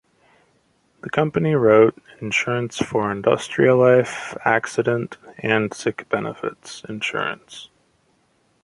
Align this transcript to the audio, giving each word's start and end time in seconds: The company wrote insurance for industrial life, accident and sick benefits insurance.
The 1.03 1.11
company 1.11 1.53
wrote 1.53 1.95
insurance 2.21 2.79
for 2.79 3.11
industrial 3.11 3.77
life, 3.77 4.35
accident 4.45 5.17
and 5.37 5.71
sick 5.75 6.09
benefits 6.09 6.83
insurance. 6.89 7.69